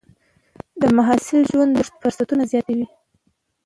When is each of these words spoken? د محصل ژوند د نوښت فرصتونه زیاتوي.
د 0.81 0.83
محصل 0.97 1.39
ژوند 1.51 1.71
د 1.73 1.75
نوښت 1.77 1.93
فرصتونه 2.01 2.43
زیاتوي. 2.51 2.87